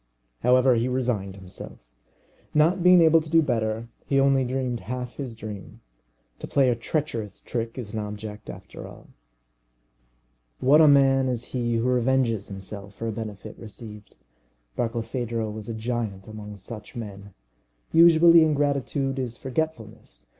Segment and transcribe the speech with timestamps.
[0.39, 1.77] However, he resigned himself.
[2.55, 5.79] Not being able to do better, he only dreamed half his dream.
[6.39, 9.09] To play a treacherous trick is an object after all.
[10.59, 14.15] What a man is he who revenges himself for a benefit received!
[14.75, 17.35] Barkilphedro was a giant among such men.
[17.91, 20.25] Usually, ingratitude is forgetfulness.